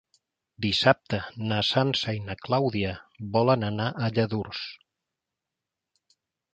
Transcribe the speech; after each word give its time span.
Dissabte 0.65 1.19
na 1.51 1.59
Sança 1.67 2.17
i 2.21 2.23
na 2.31 2.37
Clàudia 2.47 2.97
volen 3.39 3.69
anar 3.71 3.89
a 4.09 4.13
Lladurs. 4.19 4.67